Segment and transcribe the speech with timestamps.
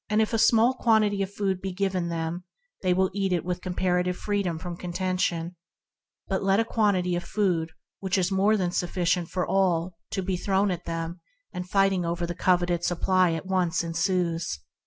[0.09, 2.43] If a small quantity of food be given them
[2.81, 5.57] they will eat it with comparative freedom from contention;
[6.27, 7.73] but let a quantity of food
[8.31, 11.19] more than sufficient for all be thrown to them,
[11.53, 14.57] and fighting over the coveted provender at once ensues.